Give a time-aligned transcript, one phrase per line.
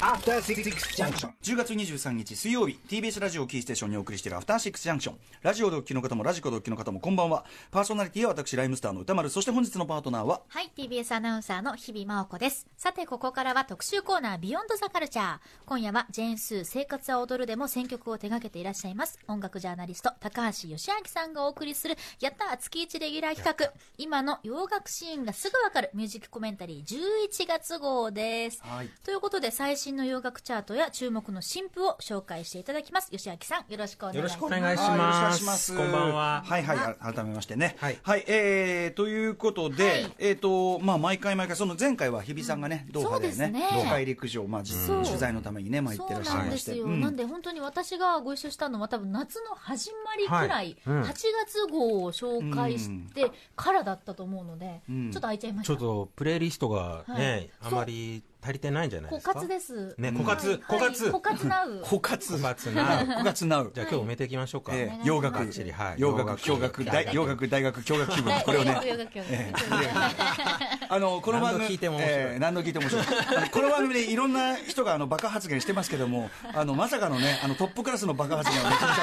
[0.00, 0.62] After Six
[0.94, 1.30] Junction.
[1.42, 10.42] 10月23日水曜日 TBS ラジオをキーステーションにお送りしているアフターシックスジャンクションラジオでお聞きの方もラジコでお聞きの方もこんばんはパーソナリティは私ライムスターの歌丸そして本日のパートナーは？
[10.46, 12.68] はい、TBS アナウンサーの日々真央子です。
[12.76, 15.38] さて、ここからは特集コーナー、ビヨンドザカルチャー。
[15.66, 19.18] 今夜は、ジェーンスー、生活は踊るでも選曲を手掛けていらっしゃいます。
[19.26, 23.72] 音楽ジャーナリスト、高橋義明さんがお送りする、やったー月1レギュラー企画。
[23.96, 28.62] 今の洋楽シーンがすぐわかるミュージックコメンタリー11月号です。
[28.62, 33.08] はいということで、最新の洋楽チャートや注目の新譜を紹介していただきます。
[33.12, 35.76] 義明さん、よろしくお願いします。
[35.76, 36.42] こんばんは。
[36.46, 37.76] はいはいあ改めましてね。
[37.80, 38.24] はい。
[38.26, 40.12] えー、ということで、はい。
[40.18, 43.68] えっ、とまあ毎回毎回その前回は日比さんがね、ドーハでねそうですね。
[43.72, 46.70] 世界陸上まあ実取材のためにねまあ行ってらっしゃそういまして。
[46.70, 47.00] なんですよ、うん。
[47.00, 51.02] なんで本当に私がご一緒したのは多分夏の始まりくらい、はいうん。
[51.02, 55.10] 8月号を紹介してからだったと思うので、ん。
[55.10, 57.50] ちょっと空いちゃいましちょったとプレイリストがね、はい。
[57.60, 59.32] あまり足りてないんじゃないですか？
[59.32, 59.94] 枯渇です。
[59.98, 60.58] ね枯渇はい。
[60.58, 61.04] 枯渇。
[61.04, 61.82] はい 枯渇なう。
[61.82, 62.34] 枯渇。
[62.34, 63.00] 枯渇な。
[63.00, 63.70] 5月なう。
[63.74, 64.72] じゃあ今日埋めていきましょうか。
[64.74, 65.38] えー洋楽。
[65.40, 66.00] 洋楽。
[66.00, 66.42] 洋楽。
[66.42, 67.48] 共学大大洋楽。
[67.48, 67.82] 大学。
[67.84, 68.32] 共学気分。
[68.34, 68.78] 大これをね。
[70.88, 71.58] あのこの番組。
[71.58, 72.20] 何度聞いても面白い。
[72.22, 73.02] えー何度聞いても面白
[73.46, 73.50] い。
[73.50, 79.00] この番組でいろんな人があのバカ発言してますけどもあのまさかのねあのトップクラスのバカ発言をめちゃめち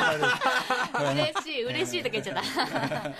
[1.07, 1.63] ゃ嬉しい。
[1.63, 2.35] 嬉しいとか言っちゃっ
[2.89, 3.11] た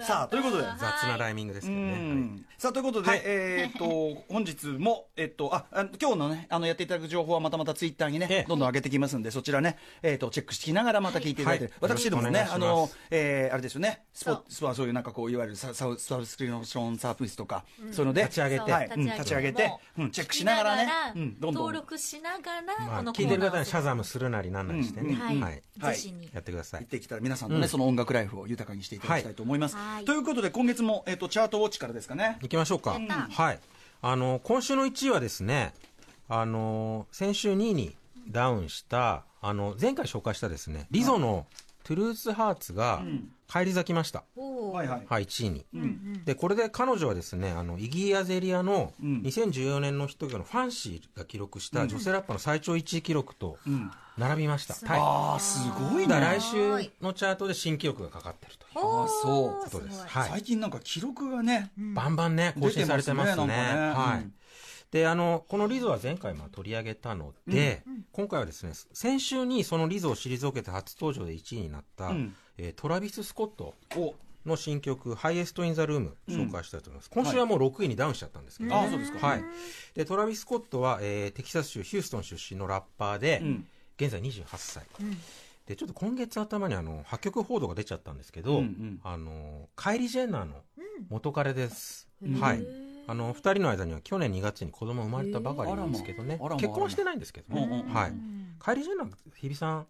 [0.00, 0.64] さあということで。
[0.78, 1.92] 雑なタイミングですけどうね。
[1.92, 3.22] んさあということで、はい。
[3.24, 8.44] えーっと 本日も、えっと、ああ今日のねあのやっていただく情報はまたまたツイッターにね、ええ。
[8.48, 11.72] どんどん上げてきますんでそちらね、えーっとチェックしながらまた聞いていただいて、はい。
[11.80, 14.04] 私どもねあの、えーあれですよね。
[14.12, 18.90] スポスポそういうなんかこういわゆるササウサブスクリプションサービスとか、そういうので立ち上げて。
[18.96, 21.64] 立ち上げて、うん、チェックしながらね、うん、どんどん。
[21.64, 25.14] 登録しながら、まあこの聞いてる方にシャザムムするなりなんなりしてね。
[25.14, 25.62] はい、はい。
[26.32, 26.82] やってください。
[26.82, 26.88] 行っ。
[26.88, 29.76] てきたら皆さんのね、その音楽ライフを豊かにしていただきたいと思います。
[29.84, 32.38] はいということで今月も、えーっとチャートウォッチからですかね。
[32.40, 32.98] 行きましょうか。
[33.30, 33.60] はい。
[34.00, 35.74] あの、今週の1位はですね、
[36.26, 37.94] あの、先週2位に
[38.28, 41.46] ダウンした、あの、前回紹介したですね、リゾの
[41.84, 43.02] トゥルースハーツが
[43.46, 44.24] 返り咲きました。
[44.36, 45.02] はいはい。
[45.06, 45.66] はい、1位に。
[46.24, 53.58] で、これで彼女はですね、あの、イギー・アゼリアのん2014年のヒット曲のファンシーが記録した女性ラッパーの最長1位記録と
[54.16, 54.74] 並びました。
[54.74, 56.08] タイああすごいね。
[56.08, 60.06] だから来週のチャートで新記録がかかってるというあそうことです。
[60.06, 60.28] はい。
[60.30, 63.34] 最近なんか記録がね、バンバンね、更新されてますね。
[63.36, 63.54] すねね
[63.90, 64.43] はい。
[64.94, 67.82] で、あの、このリゾは前回まあ取り上げたので、
[68.12, 72.32] 今回はですね、先週にそのリゾを退けて初登場で1位になった、ん。
[72.58, 74.14] えートラビス・スコットお。
[74.46, 77.10] の新曲、ハイエスト・イン・ザ・ルーム、紹介したいと思います。
[77.10, 79.26] 今週はもう6位にダウンしちゃったんですけど、あそうですか。
[79.26, 79.44] はい。
[79.94, 83.66] で、トラビス・スコットは、えーテキサス州ヒューストン出身のラッパーで、ん。
[83.98, 84.84] 現在28歳。
[85.66, 89.00] で、ちょっと今月頭にあの、破局報道が出ちゃったんですけど、うんうん。
[89.02, 90.62] あの、カイリー・ジェンナーの
[91.08, 92.08] 元彼です。
[92.38, 92.83] はい。
[93.06, 96.60] あの、二人の間には去年2月に子供生まれたばかりなんですけどねあらまあらま。
[96.60, 97.62] 結婚はしてないんですけどね。
[97.62, 98.12] うんうんうんはい。
[98.58, 99.86] カイリー・ジェンナー、日比さん、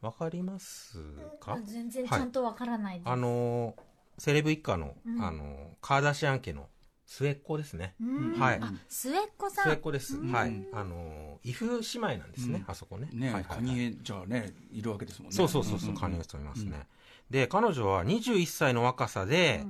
[0.00, 0.98] わかります
[1.40, 1.58] か？
[1.64, 3.74] 全然ちゃんとわからないです、あのー
[4.20, 6.68] セレブ一家の、あのーカーダシアン家の
[7.06, 7.94] 末っ子ですね。
[8.38, 8.58] はい。
[8.60, 10.16] あ末っ子さん末っ子です。
[10.20, 10.66] はい。
[10.72, 13.08] あのー、イフ姉妹なんですね、あそこね。
[13.12, 15.36] ね、はいはいはいカニエじゃあねいるわけですもんね。
[15.36, 16.86] そうそうそうそう、カニエストいますね。
[17.30, 19.64] で、彼女は21歳の若さで、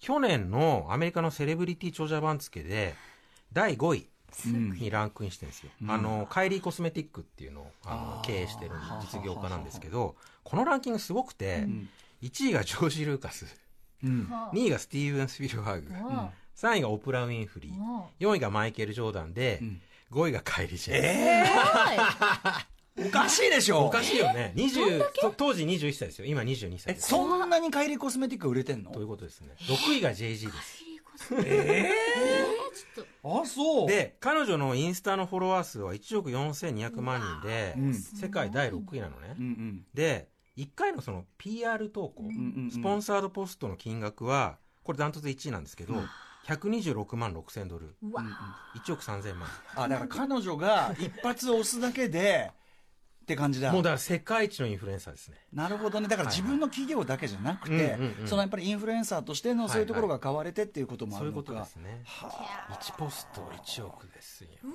[0.00, 2.94] 去年のアメリカのセレブリティ長者番付で、
[3.52, 4.06] 第5位
[4.80, 5.70] にランクインしてるんですよ。
[5.88, 8.72] あの、カイリーコスメティックっていうのをあの経営してる
[9.12, 11.66] 実業家なんですけど、このランキングすごくて、
[12.22, 13.46] 1位がジョージ・ルーカス、
[14.02, 14.28] うん。
[14.52, 15.92] 2位がスティーブン・スピルバーグ、
[16.56, 19.62] 3位がオプラ・ウィンフリー、4位がマイケル・ジョーダンで、
[20.10, 21.12] 5位がカイリー・ジェンナー。
[21.12, 22.66] えはー、
[23.06, 24.52] おかしいでしょおかしいよね。
[24.56, 26.26] 20と当時21歳ですよ。
[26.26, 27.08] 今22歳え、です。
[27.08, 28.90] そんなにカイリーコスメティック売れてんの？
[28.90, 29.54] ということですね。
[29.60, 30.84] 6位が JG です。
[31.44, 31.90] え
[32.94, 39.34] ちょっー、あ、そう。、で、彼女のインスタのフォロワー数は1億4200万人で、ん世界第6位なのね。
[39.38, 39.86] うんうん。
[39.92, 45.94] で、1回のその PR 投稿、んうんうんスポンサードポストの金額は、これダントツ1位なんですけど、
[46.46, 47.88] 126万6000ドル。
[47.88, 48.24] とうわ
[48.74, 49.48] 1億3000万。
[49.76, 52.50] あ、だから彼女が一発押すだけで、
[53.30, 53.72] って感じだ。
[53.72, 55.36] もうだから世界一のインフルエンサーですね。
[55.52, 56.08] なるほどね。
[56.08, 57.96] だから自分の企業だけじゃなくて、
[58.26, 61.66] そのやっぱりインフルエンサーとしてのそういうところが買われてっていうこともあそういうこるのか。
[61.66, 62.02] とですね。
[62.70, 64.50] 1ポスト1億ですよ。
[64.64, 64.68] う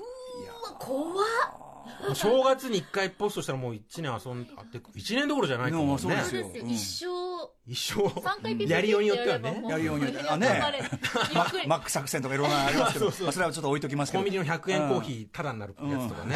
[0.72, 1.75] わ怖っ
[2.14, 6.02] 正月に1回ポストしたらもう1年遊んで、1年どころじゃないと思うね。
[6.02, 6.12] そう。
[6.12, 6.44] ですよ。
[6.44, 8.02] そうですよ、一生一生。
[8.20, 9.02] 3回ピピピやりよう。
[9.02, 9.72] によってはねやればもう。
[9.72, 10.48] やりようによってはね
[11.68, 14.24] マック作戦とかいろんなのありますけど、まあそれはちょっと置いときますけど。
[14.24, 16.36] コンビニの100円コーヒータダになるやつとかね、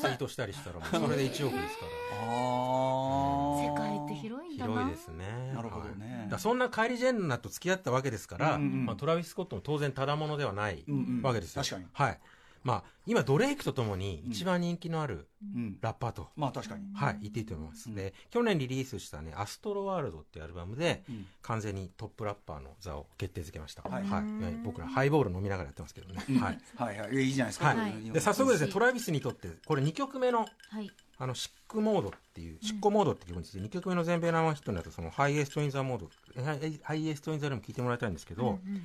[0.00, 2.24] ツイートしたりしたらそれで1億ですから。
[2.24, 4.72] 世あ界って広いんだな。
[4.72, 5.52] 広いですね。
[5.54, 6.30] なるほどね。
[6.38, 8.60] そんなカイリー・ジェンナーと付き合ったわけですから、
[8.96, 10.84] トラビス・スコットも当然ただものではない
[11.22, 11.62] わけですよ。
[11.62, 11.86] 確かに。
[11.92, 12.18] はい。
[12.64, 15.76] まあ、今ドレイクとともに一番人気のあるうん。
[15.82, 16.84] ラッパーと、まあ確かに。
[16.94, 17.90] はい、言っていいと思います。
[17.90, 17.94] うん。
[17.94, 21.26] で、去年リリースしたね、 Astroworld っていうアルバムで、うん。
[21.42, 23.82] 完全にトップラッパーの座を決定づけました。
[23.82, 24.06] ははい。
[24.06, 24.08] い。
[24.08, 24.24] はい
[24.64, 26.22] 僕らハイボール飲みながらやってますけどね。
[26.40, 26.58] はい。
[26.76, 27.12] はいはい。
[27.12, 27.66] いやいいじゃないですか。
[27.74, 28.10] はい。
[28.10, 30.90] で、早速ですね、トラビスにとって、これ2曲目の、はい。
[31.18, 38.82] あの、 Sick Mode っていう、 Sicko Mode って曲について、2曲目の全米生ヒットになった、その、 Highest in the Mode、ハイ Highest in the Room 聞いてもらいたいんですけど、うん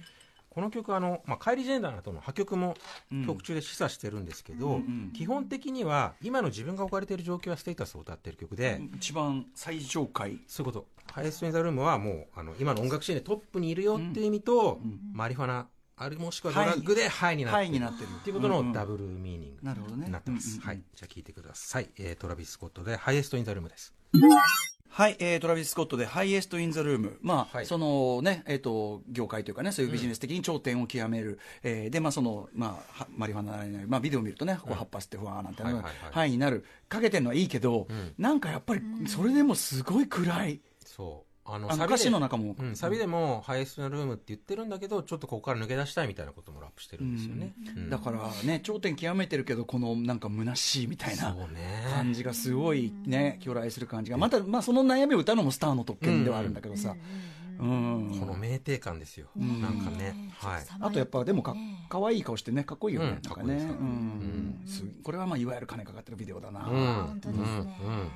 [0.50, 2.75] この曲あの、まあ、カイリー・ジェンナーとの破局も
[3.12, 3.25] うん。
[3.25, 10.40] 曲中で示唆してるんですけど、ん基本的には今の自分が置かれている状況やステータスを歌ってる曲で、一番最上階。
[10.48, 10.88] そういうこと。
[11.12, 14.80] Highest in the Room はもうあの今の音楽シーンでトップにいるよっていう意味と、
[15.13, 15.68] マリファナ
[16.01, 20.68] あるもしくはドラッグでハイになってるってるっていうことうんうんのダブルミーニングになってます、うんうんうん。
[20.68, 20.81] はい。
[20.96, 23.94] じゃあ聞いてください、えートラビス・スコットで Highest in the Room です
[24.91, 27.65] はい、えー、トラビス・スコットで Highest in the Room、まあ、はい。
[27.65, 35.94] そのね、えっ、と、業界というかね、そういうビジネス的に頂点を極める、えーで、まあ、その、まあ、はマリファナなりなり、まあ、ビデオを見るとね、こう、葉っぱ吸って、ふわーなんてはいはいはい。
[36.12, 37.88] ハイになる、かけてるのはいいけど、
[38.18, 40.62] なんかやっぱり、それでもすごい暗い。
[40.86, 42.56] そうあのあのサビで歌詞の中も。
[42.57, 47.90] うん、サビでもハイエスト・ルームって言ってるんだけどちょっとここから抜け出したいみたいなこともラップしてるんですよね、うん。
[47.90, 51.36] だからね、頂点極めてるけど、このなんか虚しいみたいな
[51.96, 54.18] 感じがすごいね、巨来する感じが。
[54.18, 56.96] また、まあ、その悩みを歌うのもスターの特権ではあるんだけどさ。
[57.60, 58.18] うん。
[58.18, 61.54] この酩酊感ですよ、なんかね、はい、あとやっぱでもか
[61.90, 63.54] かわいい顔してねかっこいいよね、うんなんかね。
[63.56, 64.62] うん。
[64.66, 66.68] すこれはまあいわゆる金かかってるビデオだな、うん。
[66.68, 67.46] 本当ですね。
[67.84, 67.90] うん。
[67.90, 68.12] うん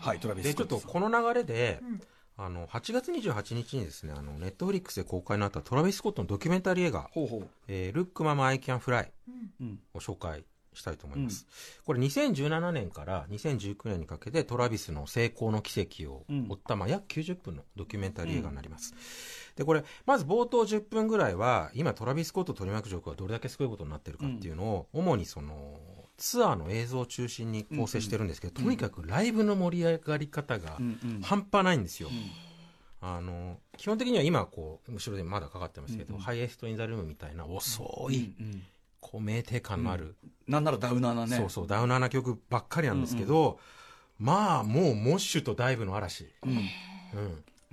[0.00, 2.00] はいトラビスでちょっとこの流れで、ん
[2.42, 9.12] あの8月28日にですねあのネットフリックスで公開になったトラビス・スコットのドキュメンタリー映画ほうほう「えー、ルック・ママ・アイ・キャン・フライ
[9.60, 11.46] うん」を紹介したいと思います、
[11.84, 18.94] これ2017年から2019年にかけてトラビスの成功の奇跡を追った、まあ、約90分のドキュメンタリー映画になります、
[19.56, 25.78] でこれまず冒頭10分ぐらいは今トラビス・スコット取り巻く状況がどれだけすごいことになってるかっていうのを、主にその
[26.20, 31.22] ツアーの映像を中心に構成してるんですけど、とにかくライブの盛り上がり方がうんうん。
[31.22, 32.10] 半端ないんですよ、
[33.00, 38.62] あの基本的には今こう後ろでまだかかってますけど、ハイエスト・イン・ザ・ルームみたいな遅い、うん
[39.00, 40.14] こう酩酊感のある、
[40.46, 41.34] なんならダウナーなね。
[41.38, 43.58] そうそうダウナーな曲ばっかりなんですけど、
[44.18, 46.48] まあもうモッシュとダイブの嵐、う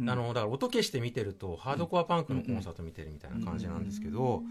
[0.06, 0.10] ん。
[0.10, 4.42] あのだから音消して見てるとハードコアパンクのコンサート見てるみたいな感じなんですけど、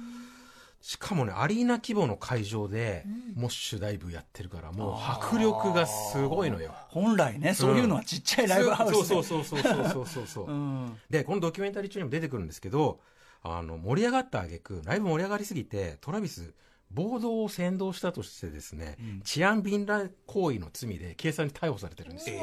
[0.81, 6.73] しかもねアリーナ規模の会場でモッシュダイブやってるからもう迫力がすごいのよ。
[6.88, 9.05] 本来ねそういうのはちっちゃいライブハウスで。
[9.05, 10.99] そうそうそうそうそうそうそう、 うん。
[11.11, 13.00] でこのドキュメンタリー中にも出てくるんですけど
[13.43, 16.55] あの盛り上がった挙句ライブ盛り上がりすぎてトラビス
[16.90, 22.37] 暴動を扇動したとしてですね、治安便乱行為の罪で警察に逮捕されてるんですよ、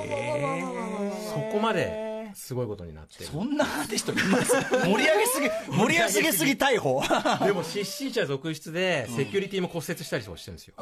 [1.33, 3.29] そこまですごいことになってる。
[3.29, 4.53] そんなアーティストいます
[4.85, 5.49] 盛り上げすぎ。
[5.77, 7.01] 盛り上げすぎ逮捕？
[7.45, 10.73] でも失神者続出でセキュリティも骨折したりとかしてるんですよ、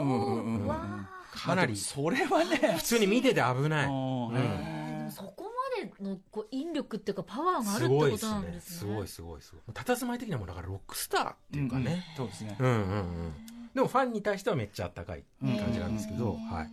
[1.33, 1.75] かなり。
[1.77, 4.33] それはね普通に見てて危ない、うん。
[4.33, 4.39] で
[5.05, 8.77] もそこまでのこう引力っていうかパワーがあるすってこごいですねとなんですね。
[8.77, 9.75] すごいすごいすごい。
[9.75, 13.33] 佇まい的にはもうだからロックスターっていうかね、そうですねうんうんうん。
[13.73, 16.69] でもファンに対してはめっちゃあったかい感じなんですけど、はい、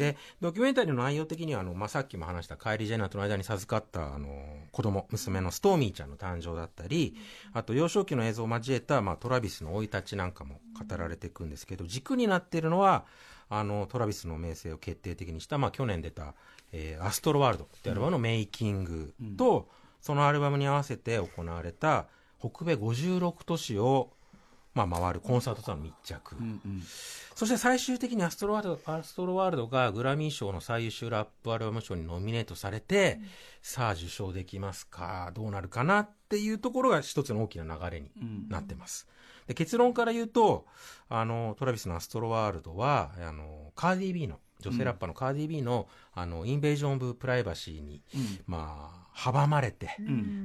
[0.00, 4.28] でドキュメンタリーの内容的にはあの、まあ、さっきも話したカイリー・ジェナーとの間に授かったあの
[4.72, 7.14] 子供娘のストーミーちゃんの誕生だったり
[7.52, 10.58] あと幼少期の映像を交えた、まあ、トラビスの生い立ちなんかも
[10.88, 13.04] 語られていくんですけど軸になっているのは
[13.50, 16.34] あのトラビスの名声を決定的にした、まあ、去年出た、
[16.72, 19.68] えーアストロワールド」ってアルバムのメイキングと、
[20.00, 22.06] そのアルバムに合わせて行われた
[22.38, 24.12] 北米56都市を、
[24.72, 26.36] まあ、回るコンサートとの密着、
[27.34, 33.18] そして最終的にアストロワールドアストロワールドがグラミー賞の最優秀ラップアルバム賞にノミネートされて、
[33.62, 38.10] さあ受賞できますかどうなるかなっていうところが一つの大きな流れに
[38.48, 39.08] なってます、
[39.48, 40.66] で結論から言うと
[41.08, 48.02] あのトラビスのアストロワールドはあのカーディー・ビーの女性ラッパーのカーディー・ビーの,、あのインベージョン・オブ・プライバシーに、
[48.46, 49.88] まあ阻まれて、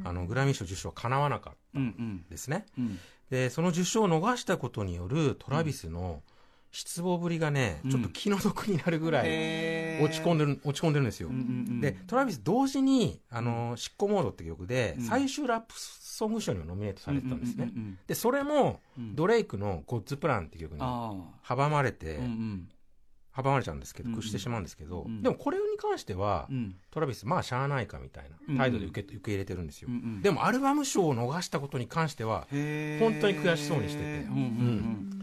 [0.03, 2.25] あのグラミー賞受賞はかなわなかったうんうん。
[2.29, 6.21] ですね、うんでその受賞を逃したことによるトラビスの
[6.75, 11.29] 失望ぶりがね、ちょっと気の毒になるぐらい落ち込んでる、落ち込んでるんですよ。
[11.29, 17.63] うんうんで、トラビス同時に、あの、執行モードって曲で、最終ラップソング賞にもノミネートされてたんですね。
[17.63, 17.99] うんうんうんうん。
[18.05, 21.13] で、それも、ドレイクのゴッズプランって曲にあ
[21.45, 22.69] 阻まれてあ、うんうん
[23.35, 26.75] 阻まれちゃうんですけど、屈してしまうんですけどん、でもこれに関してはう、ん。
[26.89, 29.89] トラビス、まあ、しゃあないかみたいな態度で受け受け入れてるんですよ。
[30.21, 32.47] でも、アルバム賞を逃したことに関しては、
[32.99, 34.25] 本当に悔しそうにしてて。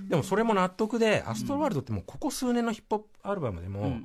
[0.08, 4.00] でもそれも納得で、アストロワールドってもうここ数年のヒップホップアルバムでも、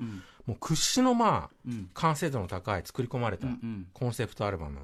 [0.45, 1.89] もう屈指のまあ、うん。
[1.93, 3.47] 完成度の高い作り込まれた
[3.93, 4.79] コンセプトアルバム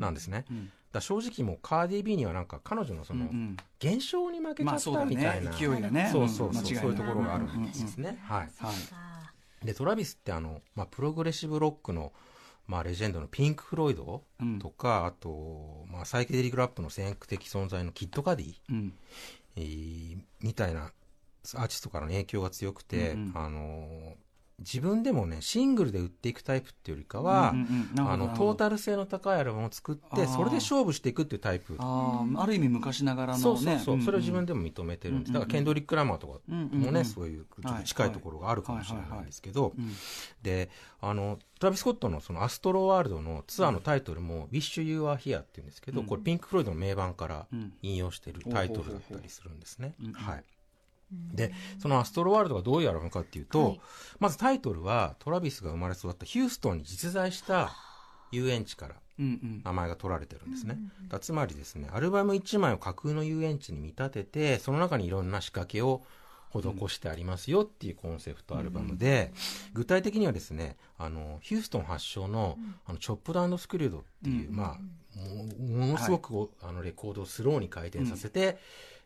[0.00, 0.46] なんですね。
[0.92, 6.08] だ正直もうカーディビーにはなんか彼女のそのうん現象に負けちゃったみたいな、ね勢いがね。
[6.12, 8.18] そうそうそう、そういうところがあるんですね。
[8.22, 8.50] はい。
[8.58, 8.72] は
[9.62, 9.66] い。
[9.66, 12.12] で、トラビスってあの、まあ、プログレッシブロックの、
[12.66, 14.58] まあ、レジェンドのピンク・フロイドうん。
[14.58, 18.94] とか、あと、まあ、サイケデリックラップの先駆的存在のキッド・カディ、うん。
[19.56, 20.92] えーみたいな
[21.54, 23.32] アーティストからの影響が強くて、うんうん。
[23.34, 24.14] あのー
[24.62, 27.54] 自分でもね、シングルで売っていくタイプっていうよりかは、
[27.98, 31.76] あの、トータル性の高いアルバムを作って、それで勝負していくっていうタイプ。
[31.78, 33.42] ああある意味昔ながらのね。
[33.42, 34.02] そうそうそう、んん。
[34.02, 35.32] それを自分でも認めてるんです。
[35.32, 39.74] だから、ケンドリック・ラマーとかもね、そういうちょっと近いところがあるかもしれないんですけど。
[39.76, 39.92] うん、
[40.42, 46.06] で、あの、トラビス・スコットのそのアストロワールドのツアーのタイトルも、Wish You Are Here っていうんですけど、うん。
[46.06, 47.72] これピンク・フロイドの名盤からうん。
[47.82, 49.94] 引用しているタイトルだったりするんですね。
[50.14, 50.44] はい。
[51.32, 53.80] で、そのアストロワールドがどういうアルバムかっていうと、はい。
[54.18, 57.72] まずタイトルはトラビスが生まれ育ったヒューストンに実在した
[58.30, 60.78] 遊園地から名前が取られてるんですね。
[61.20, 66.02] つまりですね、アルバム1枚を架空の遊園地に見立てて、その中にいろんな仕掛けを
[66.60, 69.32] 施してありますよっていうコンセプトアルバムで、
[69.72, 78.58] 具体的にはですね、あの、ヒューストン発祥の、あの、チョップダウンスクリュードっていう、うんまあ、もものすごくお、あの、レコードをスローに回転させて、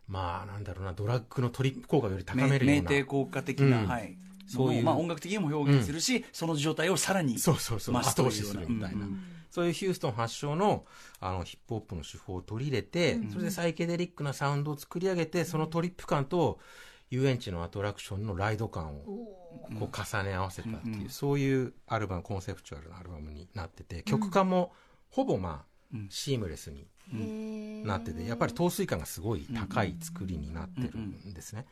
[0.08, 2.90] まあ、なんだろうな、ドラッグのトリップ効果より高めるような。
[2.90, 3.86] 酩酊効果的な、うん。
[3.86, 4.16] はい。
[4.46, 4.84] そういう。
[4.84, 9.06] まあ、音楽的にも表現するし、その状態をさらにそうそうそう、後押しするみたいな。
[9.06, 9.18] うんうん。
[9.50, 10.84] そういうヒューストン発祥の
[11.18, 16.58] あのヒップホップの手法を取り入れて、それでサイケデリックなサウンドを作り上げて、そのトリップ感と
[17.10, 24.72] 遊園地のアトラクションのライド感をこう重ね合わせたっていう、うんそういうアルバム、コンセプチュアルなアルバムになってて、曲感も
[25.10, 25.60] ほぼまあ、うん
[26.10, 31.66] シームレスにへなってて、やっぱり陶酔感がすごい高い作りになってるんですね。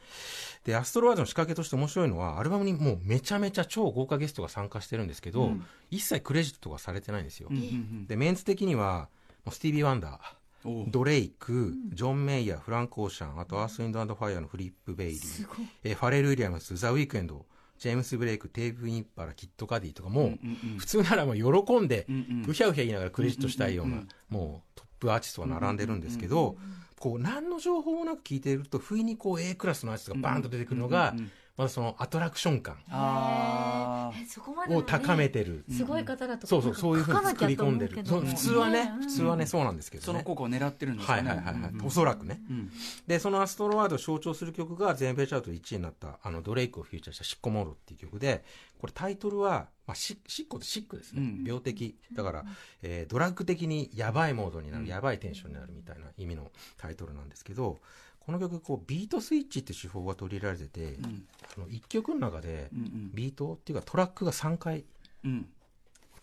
[0.64, 5.64] で、アストロワードの仕掛けとして面白いのは、アルバムにもうめちゃめちゃ超豪華ゲストが参加してるんですけど、うん。
[5.90, 7.48] 一切クレジットがされてないんですよ。
[7.50, 9.08] うんうんで、メンツ的には、
[9.44, 15.46] もうスティービー・ワンダー、ドレイク、ジョン・メイヤー、フランク・オーシャン、あとアース・ウィンド・アンド・ファイアのフィリップ・ベイリー、
[15.82, 17.44] えーファレル・ウィリアムス、ザ・ウィークエンド、
[17.84, 20.38] ジェームス・ブレイク、テーム・インパラ、キッド・カディとかも、
[20.78, 22.12] 普通ならもう喜んで、う
[22.54, 26.56] ひゃうひゃ言いながらクレジットしたいような、もうトップアーティストが並んでるんですけど、
[26.98, 31.14] こう、何の情報もなく聞いていると、不意にこう A クラスのアーティストがバーンと出てくるのが
[31.56, 35.64] まずそのアトラクション感あえそこまでのをね高めてる。
[35.70, 38.02] すごい方だとそうそう、そういうふうに作り込んでる。
[38.02, 40.22] 普通はね、うん普通はね、そうなんですけーその。
[40.24, 41.86] 効果を狙ってるんですはかねいはいはいはいうん。
[41.86, 42.40] おそらくね。
[42.50, 42.70] うん
[43.06, 48.44] で、そのアストロワードを象徴する曲が全米チャートで1位になった、あの、ドレイクをフィーチャーしたシッコモードっていう曲で、
[48.80, 51.22] これタイトルは、まあ、シシッコってシックですね。
[51.22, 51.96] うん病的。
[52.14, 52.44] だから、
[52.82, 57.78] えードラッグ的にやばいモードになる、やばいテンションになるみたいな意味のタイトルなんですけど、
[58.24, 61.26] この曲、こう、ビートスイッチって手法が取り入れられてて、うん。
[61.56, 64.84] あの、1曲の中でう、んビートっていうかトラックが3回
[65.24, 65.48] うん。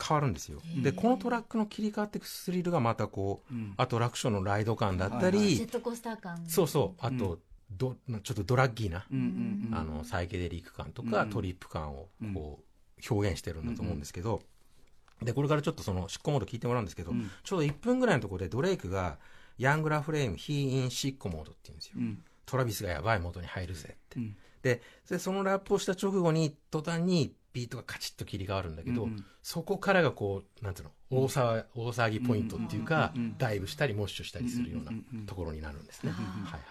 [0.04, 0.60] 変わるんですよ。
[0.82, 3.74] で、このトラックの切り替わっていくスリルがまたこう、うん。
[3.78, 6.44] アトラクションのライド感だったり、はいジェットコースター感。
[6.48, 7.40] そうそう、あと、
[7.70, 14.42] どちょっとドラッギーな、うんうんうんあの、サイケデリック感とか、うんトリップ感をこう、表現してるんだと思うんですけど、
[15.22, 17.30] で、これからちょっとその、執行モード聞いてもらうんですけど、うん。
[17.44, 19.20] ちょうど1分ぐらいのところでドレイクが、
[19.62, 21.94] ヤングラフレーム、ヒーインシッコモードって言うんですよ。
[21.98, 24.20] うんトラビスがやばいモードに入るぜって。
[24.20, 34.92] うんで、でそのラップをした直後に、途端にビートがカチッと切り替わるんだけど、うんうんそこからがこう、なんていうの、大騒大騒ぎポイントっていうか、ダイブしたり、モッシュしたりするような
[35.26, 36.12] ところになるんですね。
[36.12, 36.62] はいはい。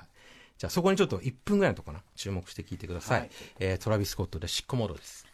[0.56, 3.20] じゃあそこにちょっと1分ぐらいのとこかな、注目して聞いてください。
[3.20, 5.26] はいえートラビス・スコットでシッコモードです。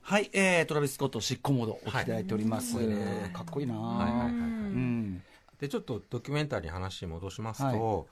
[0.00, 2.76] はい、えー、トラビス・スコット、シッコモード、お聞きいただいております。
[2.76, 4.32] はいかっこいいねかっこいいなはいはいはいはい。
[4.32, 5.22] うん。
[5.62, 8.04] で、ちょっとドキュメンタリーに話戻しますと、は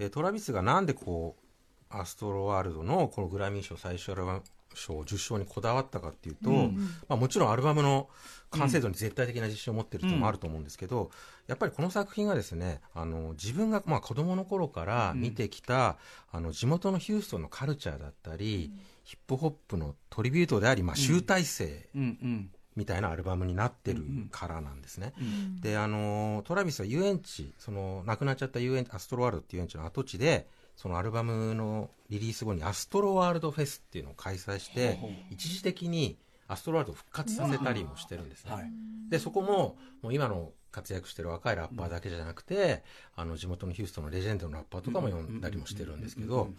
[0.00, 1.42] えートラビスがなんでこう、
[1.88, 4.42] アストロワールドのこのグラミー賞最終アルバム
[4.74, 8.08] 賞受賞にこだわったかっていうと、まあもちろんアルバムの
[8.50, 11.12] 完成度に絶対的な自信を持ってる人もあると思うんですけど、
[11.46, 15.98] やっぱりこの作品がですね、あの、自分がまあ子供の頃から見てきた、
[16.32, 18.72] あの、地元のヒューストンのカルチャーだったり、
[19.04, 22.50] ヒップホップのトリビュートであり、まあ集大成うんうん。
[22.76, 25.14] みたいなアルバムになってるからなんですね。
[25.22, 34.98] んで、あのートラビスは遊園地、その、亡くなっちゃった遊園地、アストロワールドっていう遊園地の跡地で、そのアルバムのリリース後にアストロワールドフェスっていうのを開催して、
[35.30, 36.18] 一時的に
[36.48, 38.52] アストロワールドを復活させたりもしてるんですね。
[38.52, 38.70] はい。
[39.08, 42.82] で、そこも、もう今の活躍してる若いラッパーだけじゃなくて、
[43.16, 46.50] あの、地元のヒューストンのレジェンドのラッパーとかも呼んだりもしてるんですけど、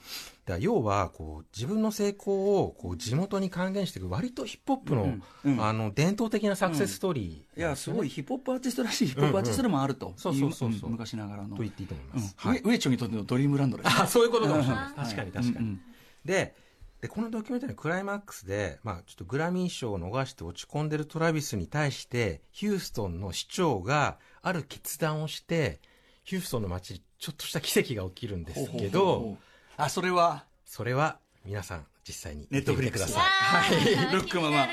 [0.48, 10.14] だ要は、こう、自分の成功を、こう、地元に還元していく、割とヒップホップの、あの、伝統的なサクセスストーリー、いや、すごいヒップホップアーティストらしいヒップホップアーティストでもあると。
[10.18, 11.56] そうそうそうそうん昔ながらの。
[11.56, 12.34] と言っていいと思いまうんす。
[12.38, 12.62] はい。
[12.64, 13.96] ウエチョにとってのドリームランドですね。
[14.00, 15.78] あ、そういうことかもしれない確かに確かに。
[16.26, 16.56] で、
[17.02, 25.80] でこのドキュメンタリーのクライマックスで、まあ、ちょっとグラミー賞を逃して落ち込んでるトラビスに対してヒューストンの市長がある決断をして
[26.24, 29.38] ヒューストンの街にちょっとした奇跡が起きるんですけど
[29.78, 30.46] あそれは？
[30.66, 33.14] それは皆さん実際にネットフリックス。
[33.14, 33.24] は
[33.70, 34.16] 見てみてくださはい。
[34.16, 34.68] ルックママ。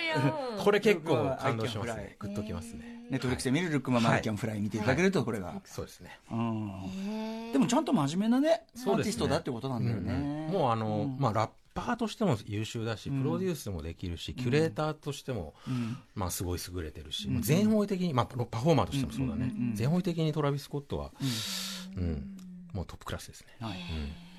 [0.64, 2.16] これ結構感動しますね。
[2.18, 3.06] グッときますね。
[3.10, 4.18] ネットフリックスで見る Look Mom はい。
[4.18, 6.18] I Can Fly 見ていただけるとこれが、そうですね。
[7.52, 15.96] でもちゃんと真面目なねアーティストだってことなんだよね、もうあの、まあラッパーとしても優秀だし、プロデュースもできるし、キュレーターとしても、うん。
[16.14, 21.10] まあすごい優れてるし、もう全方位的に、まあパパフォーマーとしてもそうだね、うんうんうん全方位的にトラビス・スコットは、
[21.96, 22.36] うん、
[22.72, 23.48] もうトップクラスですね。
[23.60, 23.72] はい。
[23.72, 23.78] うん。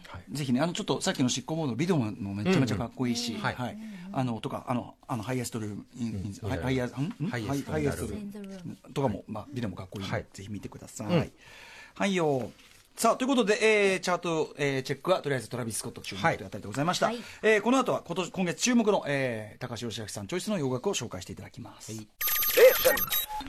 [0.07, 0.23] はい。
[0.31, 3.37] ぜひね、あのちょっとさっきの SICKO MODE、ビデオもめちゃめちゃかっこいいし、ん。
[3.37, 3.77] はい、
[4.13, 5.77] あのとか、あの、あのハイエストル
[7.69, 8.17] ハイエストル
[8.93, 10.25] とかも、まあ、ビデオもかっこいいはい。
[10.31, 11.07] ぜひ見てください。
[11.07, 11.31] うん。
[11.95, 12.51] はいよ。
[12.97, 13.59] さあということで、
[13.93, 17.17] えー、チャート、えー、チェックはとりあえずトラビス・スコット注目というあたりでございました、はい。
[17.43, 21.91] えーこの後は今年今月注目の、えー、高橋義明さんチョイスの洋楽を紹介していただきます、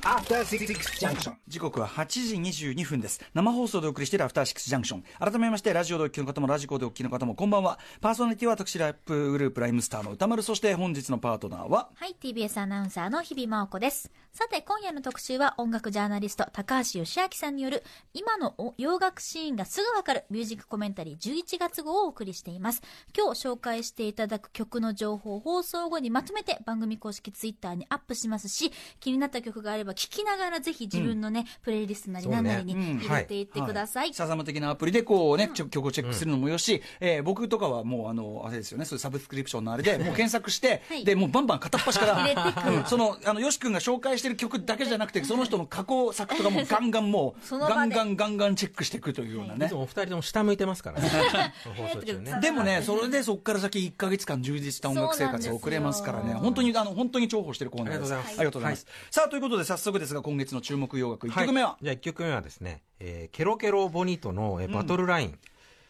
[0.03, 0.67] After Six
[0.99, 1.35] Junction.
[1.49, 11.91] 時刻は8時22分です生放送でお送りしているアフターシックスジャンクション改めましてラジオでお聞きの方もラジコでお聞きの方もこんばんはパーソナリティは私ラップグループライムスターの歌丸そして本日のパートナーは？
[11.95, 14.11] はい、TBS アナウンサーの日々真央子です。
[14.33, 22.83] さて、今夜の特集は音楽ジャーナリスト、高橋義明さんによる、今のお洋楽シーンがすぐわかるミュージックコメンタリー11月号をお送りしています。
[23.17, 32.99] 今日紹介していただく曲の情報を放送後にまとめて番組公式ツイッターにアップしますし、気になった曲があれば聴きながらぜひ自分のね、プレイリストなり何なりにうん。
[32.99, 34.12] 入れていってください。
[34.14, 41.05] シャザム的なアプリでこうね、曲をチェックするのもよし、えー僕とかはもうあのあれですよねそういうサブスクリプションのあれでもう検索して、はい。
[41.05, 42.71] でもうバンバン片っ端から入れてく。
[42.71, 49.66] うんそのあのよし君が紹介してる曲だけじゃなくてその人の過去作とかもガンガンもうガンガンガンガンチェックしていくというようなね。
[49.66, 51.09] いつもお二人とも下向いてますからね。
[51.76, 52.38] 放送中ね。
[52.40, 58.14] でもね、それでそこから先1か月間充実した音楽生活を送れますからね、本当に、あの、本当に重宝してるコーナーです。
[58.14, 58.40] ありがとうございます。
[58.40, 58.87] ありがとうございます。
[59.11, 65.38] さあ、ということで早速ですが、今月の注目洋楽1曲目は、いじゃあ1曲目はですね、えーケロケロボニートの、えー Battle Line。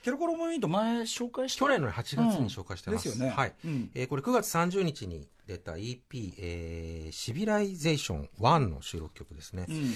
[0.02, 1.64] ケロケロボニート前紹介した？
[1.64, 3.08] 去年の8月に紹介してます。
[3.08, 3.12] うん。
[3.14, 3.34] ですよね。
[3.34, 3.90] はい、うん。
[3.94, 5.98] えーこれ9月30日に出た EP、
[6.38, 9.66] えー Civilisation 1の収録曲ですね。
[9.68, 9.92] うん。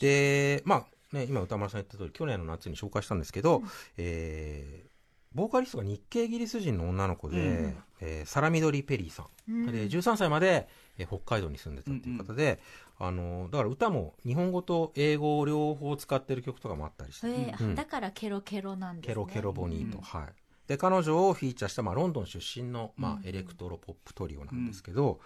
[0.00, 3.62] で、まあ、ね、今宇多丸さん言った通り、去年の夏に紹介したんですけど、
[3.96, 4.87] えー
[5.34, 9.66] ボーカリストが日系イギリス人の女の子で、うんえーサラミドリ・ペリーさん。
[9.66, 12.60] で、13歳まで、えー北海道に住んでたっていう方で、
[12.98, 17.74] あの、だから歌も日本語と英語を両方使ってる曲とかもあったりして、えーうん。
[17.74, 19.08] だからケロケロなんですね。
[19.08, 20.26] ケロケロボニート、はい。
[20.68, 25.18] で、彼女をフィーチャーした、まあ、ロンドン出身の、まあ、エレクトロポップトリオなんですけど、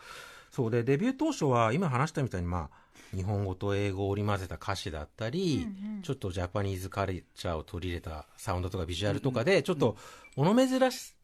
[0.50, 2.81] そうで、デビュー当初は、今話したみたいに、まあ、
[3.14, 5.66] 日本語と英語を織り交ぜた歌詞だったり、
[6.02, 9.96] ちょっとジャパニーズカルチャーを取り入れたサウンドとかビジュアルとかで、ちょっと、
[10.36, 11.14] 物珍し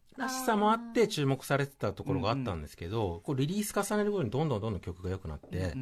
[0.45, 5.73] さもあって注目されてたところがあったんですけど、こうリリース重ねるごとにどんどんどんどん曲が良くなって、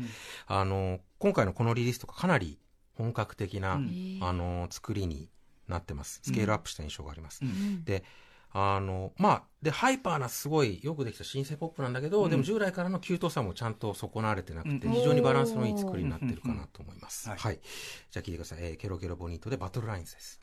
[0.45, 2.59] あの、今回のこのリリースとかかなり
[2.97, 4.19] 本格的な、うん。
[4.21, 5.29] あの、作りに
[5.67, 6.19] なってます。
[6.23, 7.41] スケールアップした印象があります。
[7.43, 7.83] うん。
[7.83, 8.03] で、
[8.51, 17.29] あの、まあ、で、ハイパーなすごいよくできたシンセポップなんだけど、うんでも従来からのキュートさもちゃんと損なわれてなくて、うん非常にバランスのいい作りになってるかなと思います。
[17.29, 17.59] うんはい。
[18.11, 18.59] じゃあ聞いてください。
[18.61, 20.39] えーケロケロボニートで Battle Lines です。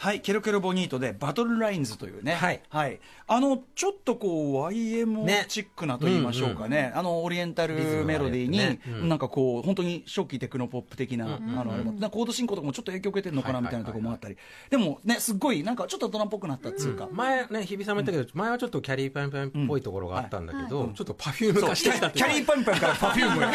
[0.00, 3.00] はい、ケロケロボニートで Battle Lines というね、はい。
[3.26, 5.44] あのちょっとこう YMO ね。
[5.48, 8.80] チックなと言いましょうかね、あのオリエンタルメロディーに、ね。
[8.86, 9.08] うん。
[9.08, 14.36] なんかこう本当に初期テクノポップ的な、あのあれもなんかコード進行とかもちょっと影響を受けてるのかなはいみたいなところもあったり、
[14.70, 22.24] でもねすっごいなんかちょっと大人っぽくなったっていうか、前ね、日比さんも言ったけど、前はちょっときゃりーぱみゅぱみゅっぽいところがあったんだけど、ちょっとパフューム化してきたっていう。
[22.24, 23.48] きゃりーぱみゅぱみゅからパフュームへ。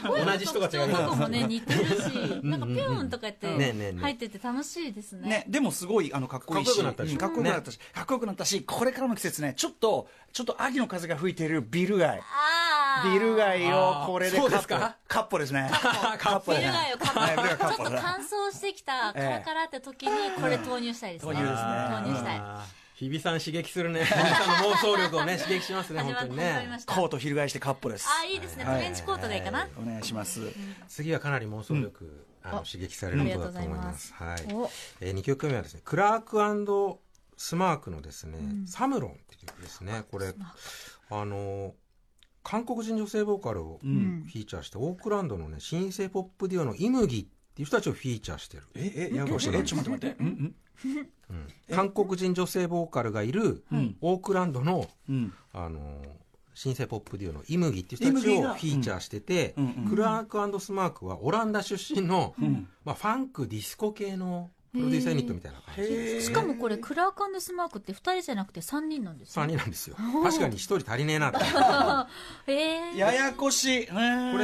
[0.00, 1.92] すごい同じ人が違う声の特徴とかもね似てるし
[2.42, 6.68] なんかピューンとか言って入ってて楽しいですねね、でもすごいあのかっこいいし。
[6.68, 12.20] かっこよくなったでしかっこよくなったし、かっこよくなったしこれからの季節ねちょっとちょっと秋の風が吹いているビル街。
[13.04, 14.68] ビル街をこれでカッポ
[15.08, 15.68] カッポですね。
[16.18, 20.10] カッポビル街をカッちょっと乾燥してきたカラカラって時に
[20.40, 21.32] これ投入したいですね。
[21.32, 21.68] 投入ですね
[22.04, 22.40] 投入したい。
[22.96, 24.04] 日比さん刺激するね。
[24.04, 26.66] 日比さんの妄想力をね、 刺激しますね、本当にね。
[26.86, 28.64] コート翻してカッポですあーいいですね。
[28.64, 29.68] トレンチコートがいいかな。
[29.78, 30.40] お願いします。
[30.88, 34.12] 次はかなり妄想力、あの刺激されることだと思います。
[34.14, 34.38] はい。
[34.52, 34.70] お。
[35.00, 36.98] えー、2曲目はですね、クラーク
[37.36, 40.04] スマークのですね、サムロンっていう曲ですね。
[40.10, 40.34] これ、
[41.10, 41.74] あの、
[42.42, 44.24] 韓国人女性ボーカルをフん。
[44.32, 48.64] ィーチャーして、オークランドのね、シンセポップデュオのイムギっていう人たちをフィーチャーしてる。
[48.74, 50.24] ええややこしいえちょっと待って待って。
[50.24, 50.54] うん
[51.74, 53.96] 韓国人女性ボーカルがいる、ん。
[54.00, 55.32] オークランドの、うん。
[55.52, 56.02] あの
[56.56, 62.66] シンセポップデュオのイムギっていう人たちをフィーチャーしてて、うんクラークスマークはオランダ出身の、ん。
[62.82, 69.44] まあ、ファンクディスコ系のプロデューサーユニットみたいな感じです、ね、しかもこれクラークスマークって2人じゃなくて3人なんですよ。
[69.44, 69.96] 3人なんですよ。
[70.22, 71.32] 確かに1人足りねえなっ
[72.46, 72.48] て。
[72.98, 73.86] ややこしい。
[73.86, 73.98] これ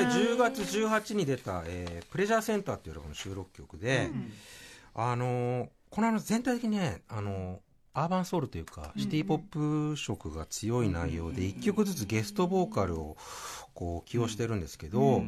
[0.05, 4.11] 10月18に出た、えープレジャーセンターっていうこの収録曲で、
[4.94, 7.59] あのーこのあの全体的にね、あのー
[7.94, 13.16] アーバンソウルというか、シティポップ色が強い内容で、1曲ずつゲストボーカルを
[13.74, 15.22] こう起用してるんですけど、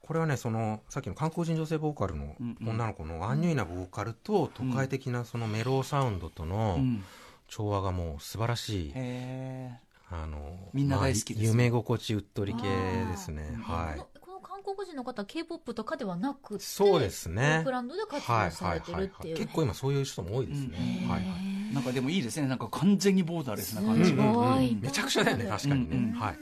[0.00, 7.04] これはね、その、さっきの韓国人女性ボーカルの女の子のアンニュイなボーカルと、都会的なそのメローサウンドとのうん。
[7.48, 9.72] 調和がもう素晴らしい、へ
[10.10, 13.58] あの、みんな大好きですまあ夢心地うっとり系ですね。
[13.62, 14.18] はい。
[14.42, 17.58] 韓国人の方は K-POP とかではなくてそうですね。
[17.60, 21.06] オークランドで活動されてるっていう、結構今そういう人も多いですね。
[21.08, 21.57] はいはい。
[21.70, 22.48] ーなんかでもいいですね。
[22.48, 24.16] なんか完全にボーダーレスな感じす。
[24.16, 25.96] ごい、めちゃくちゃだよね、確かにね。
[25.96, 26.36] うんうんはい。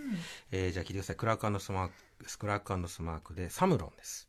[0.53, 1.17] えー、じゃあ聞いてください。
[1.17, 4.29] クラークスマーク、スクラークスマークでサムロンです。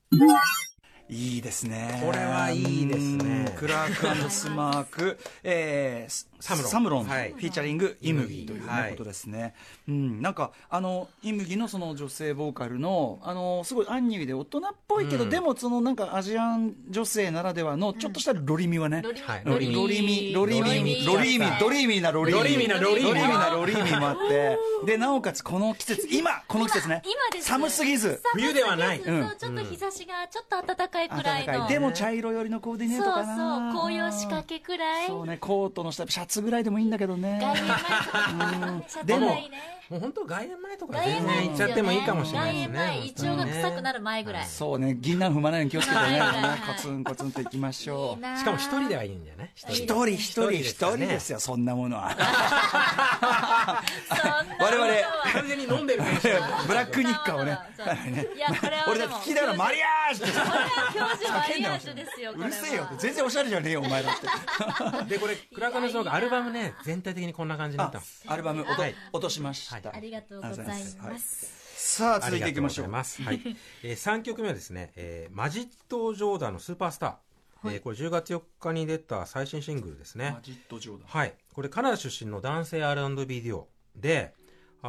[1.09, 2.01] いいですね。
[2.05, 3.45] これはいいですね。
[3.49, 6.71] うんクラークスマーク、えー、スサムロン。
[6.71, 7.31] サムロン、はい。
[7.31, 9.55] フィーチャリングイムギという、ねはいことですね。
[9.87, 15.29] うん、なんか、あの、イムギのその女性ボーカルの、あの、すごいアンニュイで大人っぽいけど、うん。
[15.29, 19.01] でもそのなんかアジアン女性ならではのちょっとしたロリミはね。
[19.03, 19.41] ロリはい。
[19.45, 22.37] ロリミ、ロリミ、ロリミ、ドリーミーなロリミ。
[22.37, 23.11] ロリーミーなロリーミ。
[23.11, 27.01] ーロリーミーなロリーミーもあって、で、なおかつこの季節、今、この季節ね。
[27.05, 28.21] 今です寒すぎず。
[28.33, 28.99] 冬ではない。
[28.99, 33.25] ちょっと日差しがちょっと暖かいくらいの、暖かいでも茶色寄りのコーディネートかな。
[33.25, 37.39] そうそう紅葉仕掛けくらいそうね、コートの下、シャツぐらいでもいいんだけどね。
[37.41, 39.57] 外苑前とかシャツでもがいいね
[39.89, 42.77] もう本当外苑前とか外全然行っちゃってもいいかもしれないですね。
[42.77, 43.97] 外苑前イチョウが臭くなる。
[43.97, 48.17] る前ぐらい、そうね、銀杏踏まないように気をつけてね、はいはいはいコツンコツンといきましょ。
[48.21, 52.15] いうしかも一人ではいいんじゃない一一人人一人一人ねですよ、 そんなものは。
[54.60, 54.93] 我々
[55.33, 56.19] 完全に飲んでるね。
[56.67, 57.57] ブラック日課をね。
[57.75, 57.88] そう
[58.36, 60.39] いやこれは俺だって聞きながらマリアージュって
[60.95, 62.88] マリアージュですよこうるせえよ。
[62.97, 65.06] 全然おしゃれじゃねえよ、お前だって。
[65.10, 68.23] で、これ、クラークのスマークアルバムね、全体的にこんな感じになあってます。
[68.28, 68.82] アルバム落
[69.13, 69.93] 落としました。
[69.93, 72.88] ありがとうございますさあ、続いていきましょう。
[72.88, 73.21] ます。
[73.21, 73.41] はい。
[73.84, 77.15] えー、3曲目はですね、えー、マジット・ジョーダンのスーパースター。
[77.65, 80.41] えーこれ10月4日に出た最新シングルですねマ。
[80.41, 81.08] ジットジョーダン。
[81.08, 81.34] はい。
[81.54, 84.34] これカナダ出身の男性 R&B デュオで、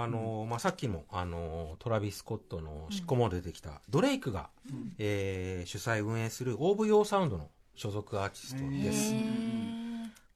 [0.02, 4.50] あのーまあ、さっきも、あのートラビス・スコットの執行モードで出てきた、ドレイクが、
[4.98, 9.14] えー主催運営する OVO サウンドの所属アーティストです。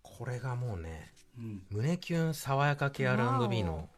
[0.02, 1.62] これがもうね、うん。
[1.70, 3.88] 胸キュン爽やか系 R&B の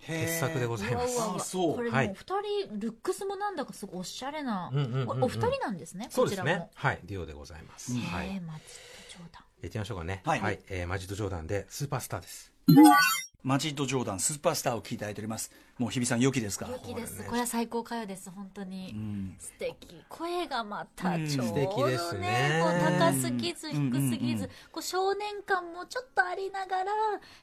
[0.00, 1.20] 傑作でございます。
[1.20, 1.74] あそう。
[1.76, 2.06] これはい。
[2.08, 2.24] もう二
[2.68, 6.64] 人ルックスもなんだかすごいおしゃれな、うんうんうんうんおお二人なんですねそうですこちらも。
[6.64, 7.92] ねはい、デュオでございます。
[7.96, 8.28] はい。
[8.28, 8.66] へえマジッ
[9.12, 10.22] ト冗談やってみましょうかね。
[10.24, 10.60] はい。
[10.68, 12.52] えーマジット・ジョーダンでスーパースターです。
[13.44, 15.50] マジットジョーダン、スーパースターを聞いていただいております。
[15.78, 16.68] もう日比さん、良きですか？
[16.70, 17.16] 良きです。
[17.16, 19.34] これねこれは最高歌謡です本当に、ん。
[19.36, 19.76] 素敵。
[20.08, 22.20] 声がまたうんちょう素敵どですね。
[22.20, 26.92] ねこう高すぎずうん低すぎず、うんこう少年感もちょっとありながら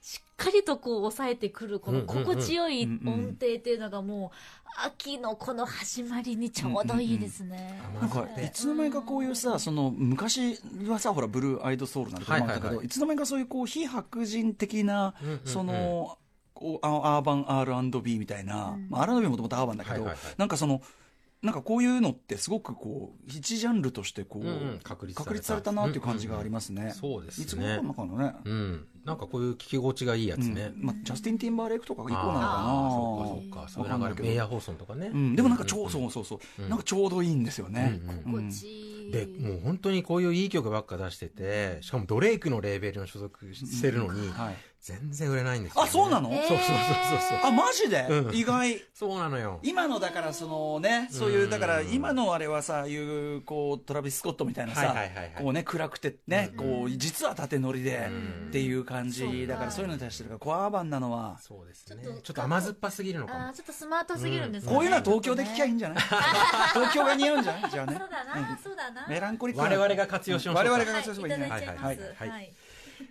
[0.02, 2.92] しっかりとこう抑えてくるこの心地よいうん。
[2.92, 4.38] うんうん音程っていうのがもう
[4.86, 12.78] 秋のこの始まりにちょうどいいですね、なんかいつの間にかこういうさ、その昔はさ、ほら、ブルーアイドソウルなんて言ったけど、いはいはい。
[12.78, 15.74] はいつの間にかそういうこう非白人的なうんうんうん、その、
[16.54, 20.34] こうあアーバン R&B みたいな、まあ、R&B もともとアーバンだけど、はいはいはい。
[20.38, 20.82] なんかその、
[21.42, 25.24] なんかこういうのってすごくこう、一ジャンルとしてこう、うんうん確立された。
[25.24, 26.94] 確立されたなっていう感じがありますね。
[27.00, 27.44] そうですね。
[27.46, 28.36] いつ頃のかなね。
[28.44, 28.88] うん。
[29.06, 30.74] なんかこういう聞き心地がいいやつね。
[30.76, 32.90] まあ、ジャスティン・ティンバーレイクとかが以降なのかな。
[32.92, 33.90] そうかそうか。
[33.90, 35.12] そうかメイヤー放送とかね。
[35.14, 38.02] うん、でもなんかちょう、そうそうそう、なんかちょうどいいんですよね。
[38.26, 38.52] うんうん
[39.10, 44.56] で、もう本当にこういういい曲ばっか出してて、しかもドレイクのレーベルに所属してるのに、はい。
[44.82, 46.78] 全然売れないんですよ、あ、そうなの、えーそうそうそう。
[47.30, 47.40] そう。
[47.44, 48.36] あ、マジで、うん。
[48.36, 48.82] 意外。
[48.94, 49.60] そうなのよ。
[49.62, 58.10] 今のだからそのね、そういう、だから今のあれはさ、いう、こう、トラビス・スコットみたいなさはいはいはいはい、こうね、暗くてね、こう、実は縦乗りで
[58.48, 59.58] っていう感じ、だ。
[59.58, 62.04] からそういうのに対してるから、コアーバンなのは、そうですね。
[62.04, 63.54] ちょっと甘酸っぱすぎるのかも。
[63.54, 64.78] ちょっとスマートすぎるんですかね。
[64.78, 66.00] こういうのは東京で聞きゃいいんじゃない？
[66.74, 67.70] 東京が似合うんじゃない？
[67.72, 67.98] じゃあね。
[68.00, 68.10] そう。
[68.10, 69.06] だな、そうだな。
[69.10, 70.72] メランコリックな我々が活用しましょうか。
[70.72, 71.38] 我々が活用すればい。
[71.38, 71.68] いんじゃない。
[71.68, 72.20] はいいただいちゃいます。
[72.20, 72.40] はいはい。
[72.40, 72.54] はい。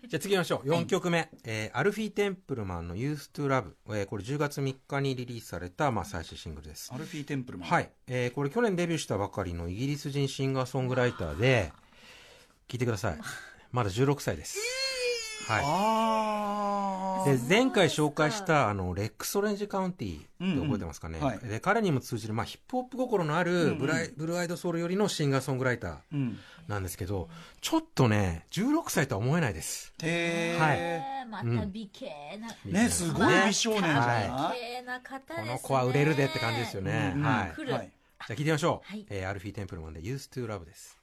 [0.09, 0.69] じゃあ次行きましょう。
[0.69, 1.29] 4曲目。
[1.45, 3.73] えーアルフィー・テンプルマンの Used to Love。
[3.89, 6.91] えーこれ10月3日にリリースされた、まあ、最新シングルです。
[6.95, 7.69] アルフィー・テンプルマン。
[7.69, 7.91] はい。
[8.07, 11.73] えーこれ去年デビューしたばかりのイギリス人シンガーソングライターで、
[12.69, 13.19] 聞いてください。
[13.73, 14.59] まだ16歳です。
[15.49, 15.65] はい。
[15.65, 26.35] あで、前回紹介した、あの、レックスオレンジカウンティって覚えてますかね、うんうんはいで、彼にも通じる、まあ、ヒップホップ心のあるブライ、ブルーアイドソウルよりのシンガーソングライター。
[26.69, 27.31] なんですけど、
[27.63, 29.95] ちょっとね、16歳とは思えないです。
[30.03, 30.63] へー。
[30.63, 32.07] はいえーまた美形
[32.39, 32.83] な。
[32.83, 35.47] ね、すごい美少年じゃな美形な方ですね。
[35.47, 37.13] この子は売れるでって感じですよね。
[37.17, 37.55] うんはい。
[37.55, 37.89] 来るはい。
[37.89, 38.91] じゃあ聞いてみましょう。
[38.91, 40.99] はいえーアルフィー・テンプルマンで Used to Love です。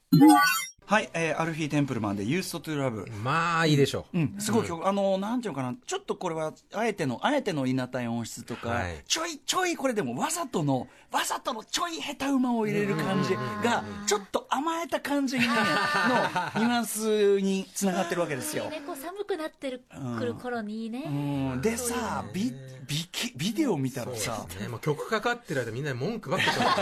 [0.86, 9.02] はい、えーアルフィー・テンプルマンで「ユースト・トゥ・ラブ」まあいいでしょう、うん、すごい曲、あの、なんていうのかな、ちょっとこれは、あえての、あえてのいなたい音質とか、はい。
[9.06, 15.48] ちょいちょいこれでもわざとの、わざとのちょい下手馬を入れる感じが、ちょっと甘えた感じにね
[16.54, 18.70] のニュアンスにつながってるわけですよ。
[18.70, 19.82] ね、こう寒くなってる、
[20.18, 21.02] くる頃にいいね。
[21.06, 21.10] う
[21.56, 22.52] ん、でさ、ビ、
[22.86, 26.80] ビキ、ビデオ見たらさ、ね、もう曲かかってる間みんなで文句ばっかり言って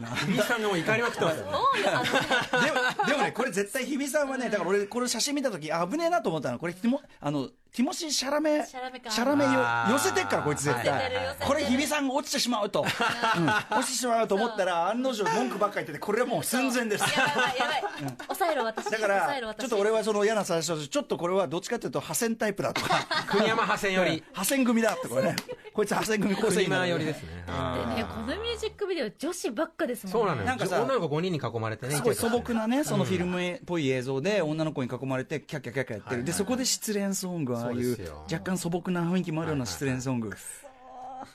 [0.00, 1.44] ます日比 さんがもう怒りまくってますよ。
[1.52, 6.60] ねでも、でもね、これ絶対日比さんはね、だから俺、この写真見たとき、あ危ねえなと思ったの。
[6.60, 11.10] これ、ティモ、あの、ティモシー・シャラメ、シャラメャラメ寄せてっから、こいつ絶対。
[11.40, 12.84] これ、日比さんが落ちてしまうと。
[12.84, 13.48] うん。
[13.78, 17.00] 落ちてしまうと思ったら、案の定文句ばっかり言ってて、これはもう寸前です。
[17.18, 18.14] やばいやばい。
[18.26, 18.90] 抑えろ、私。
[18.90, 24.22] だから、ちょっと俺はその嫌な最初、ちょっとこれはどっちかというと、破線タイプだとか、国山派遣より。
[24.34, 25.34] 破線組だとかね。
[25.72, 27.28] こいつ破線組構成国員だ山よりですね。
[27.46, 30.12] でね、このミュージックビデオ、女子ばっかですもんね。
[30.12, 33.08] そうなのよなんかさ女の子5人に囲まれてねすごい素朴なね、そのうん。
[33.08, 36.24] フィルムっぽい映像で女の子に囲まれてキャッキャキャッキャやってる。
[36.24, 40.32] で、そこで失恋ソング、ああいう若干素朴な雰囲気もあるような失恋ソング。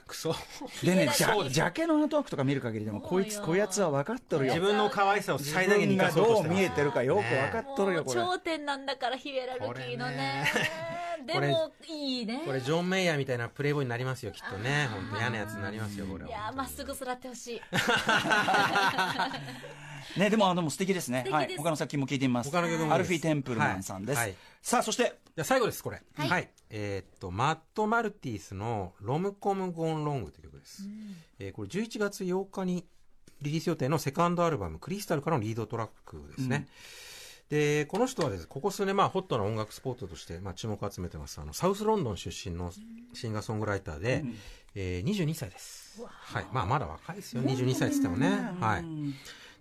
[0.07, 0.33] クソ
[0.83, 4.53] でね、ジャジャケのアートワークとか見る限りでも、こいつ、こやつは分かっとるよ。
[4.53, 8.21] 自分の可愛さを最大限に自分がどう生かそうとしてます見えてるかよく分かっとるよ、これ。
[8.21, 10.45] 頂点なんだからヒエラルキーのね。
[11.25, 12.41] でも、いいね。
[12.45, 17.61] これジョン・メイヤーみたいなプレイボーイになりますよきっとね本当嫌なやつになりますよこれはいやーまっすぐ育ってほしい。
[20.19, 21.25] ね、でも、あの、もう素敵ですね。
[21.29, 21.57] はい。
[21.57, 22.49] 他の作品も聞いてみます。
[22.49, 24.33] 他の曲もアルフィー・テンプルマンさんです。
[24.61, 26.01] さあ、そして、じゃあ最後ですこれ。
[26.15, 26.43] ははい。
[26.45, 30.89] い、えーっとマット・マルティスの「ロムコム・ゴーン・ロング」という曲です、
[31.37, 32.87] えーこれ11月8日に
[33.43, 36.67] リリース予定のセカンドアルバム「Krystal」からのリードトラックですね、
[37.49, 41.39] でこの人はですねここ数年、まあ、ホットな音楽スポットとして、まあ、注目を集めてます。
[41.39, 42.73] あのサウスロンドン出身の
[43.13, 44.25] シンガーソングライターで、
[44.73, 46.47] えー22歳です、はい。
[46.51, 48.85] まあ、まだ若いですよ22歳っつってもね、はい、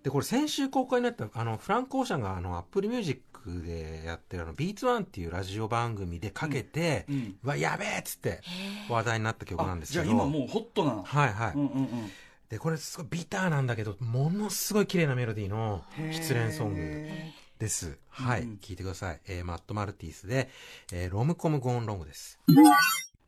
[0.01, 8.41] でこれ先週公開になったあのフランク・オーシャンがあのアップルミュージックでやってるあのビーツワンっていうラジオ番組でかけて、うんわやべえっつって
[8.89, 10.03] 話題になった曲なんですけど。
[10.03, 11.01] じゃあ今もうホットな。
[11.03, 12.11] はいはい、うんうんうん。
[12.49, 17.97] でこれすごいビターなんだけどものすごい綺麗なメロディーの失恋ソングへです。
[18.09, 20.49] はい、うん聞いてください、えーマット・マルティーズで、
[20.91, 22.39] えー Rom-Com Gone Wrong です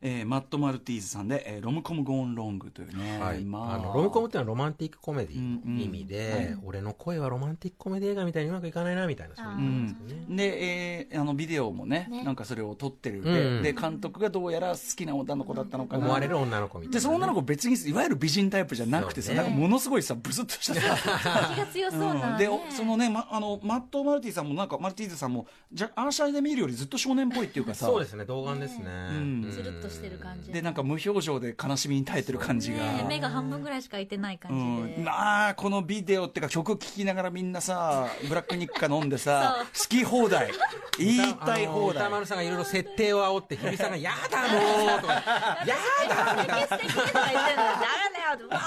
[0.02, 3.20] えーマット・マルティーズさんで、えー Rom-Com Gone Wrong というね。
[3.20, 3.78] はい、まあ。
[3.78, 5.76] の Rom-Com ってのはロマンティックコメディうんうん。
[5.76, 12.24] の意味で、俺の恋はロマンティックコメディ映画みたいにうまくいかないなみたいなそういうでね、ん、で、えーあのビデオもねね。
[12.24, 13.18] なんかそれを撮ってる。
[13.18, 13.62] うんで,、うん。
[13.62, 16.04] で監督がどうやら好きな女の子だったのかな。
[16.04, 19.36] 思われる女の子みたいなね、でその女の子別にいわゆる美人タイプじゃなくてさ、ね。
[19.36, 21.54] なんかものすごいさブスッとしたさ。
[21.54, 22.38] 気が強そうな、うん、ね。
[22.38, 27.86] でおそのね、ま、あのマット・マルティさんもなんかマルティーズさんもじゃアーシャイで見るよりずっと少年っぽいっていうかさ。
[27.86, 28.84] そうですね童顔ですね、
[29.18, 29.50] ん。
[29.50, 30.52] つるっとしてる感じ。
[30.52, 34.96] でなんか無表情で悲しみに耐えてる感じが、ね目が半分ぐらいしか開いてない感じで。
[34.96, 40.50] うん、まあこのビデオっていうか曲聴きながらみんなさブラックニッカ飲んでさ 好き放題。
[40.98, 42.02] 言いたい放題。
[42.02, 45.14] 歌丸さんがいろいろ設定を煽って日比さんが「やだもう」とか
[45.66, 45.76] 「や
[46.08, 48.60] だ」みたいな素敵とか言ってんのダメだよってわ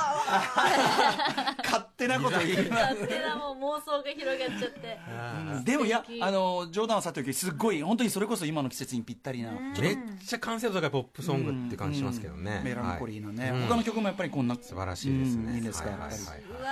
[1.63, 4.99] 勝手なこと言いまー勝手なもう妄想が広がっちゃって。
[5.59, 16.69] すでもいやあの冗談はさておきすっごい本当にそれこそ今の季節にぴったりな、めっちゃ完成度高いポップソングって感じしますけどね、メランコリーなね、はい他の曲もやっぱりこんな素晴らしいですね、うんいいですか、はいやっぱり、はいはいうわ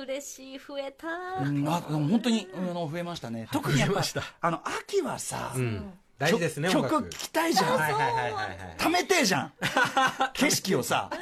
[0.00, 1.08] ー、嬉しい、増えた。
[1.42, 1.68] うん。
[1.68, 3.48] あでも本当に、あの増えましたね。
[3.52, 4.02] 特にやっぱ
[4.40, 7.78] あの秋はさ、うん、大事ですね曲聴きたいじゃん。
[7.78, 8.56] はいはいはいはいはい。
[8.78, 9.52] 貯めてえじゃん。
[10.34, 11.10] 景色をさ。
[11.12, 11.18] 食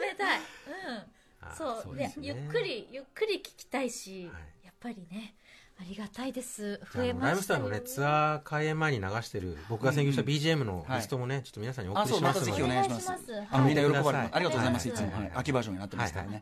[0.00, 0.38] べたい。
[0.38, 1.17] うん。
[1.52, 2.26] あそうでそうですね。
[2.28, 4.66] ゆっくりゆっくり聞きたいし、はい。
[4.66, 5.34] やっぱりね
[5.80, 6.80] ありがたいです。
[6.92, 7.20] 増えましたよ。
[7.20, 12.62] ライムスターのねツアー開演前に流してる僕が選曲した BGM のリストもね、ちょっと皆さんにお送ありしますので。
[12.64, 13.06] お願いします。
[13.08, 13.46] お願いします。
[13.50, 14.88] あのみんな喜ばれはいますありがとうございます。
[14.88, 14.98] いはい。
[14.98, 16.40] つも、はい、秋バージョンになってますからね。